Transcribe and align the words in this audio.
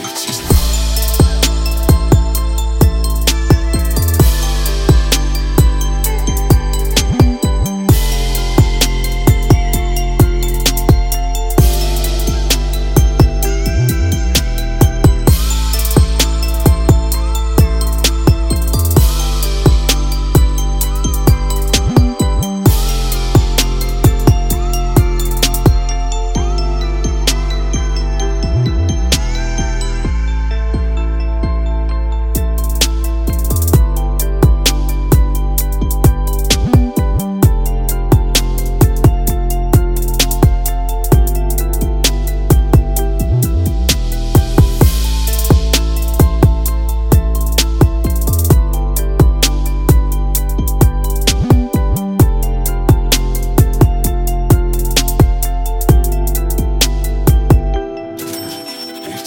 It's 0.00 0.26
just 0.26 0.57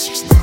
She's 0.01 0.40